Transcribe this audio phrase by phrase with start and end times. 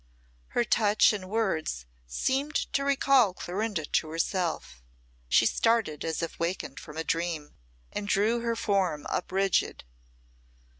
[0.57, 4.81] Her touch and words seemed to recall Clorinda to herself.
[5.29, 7.53] She started as if wakened from a dream,
[7.91, 9.83] and drew her form up rigid.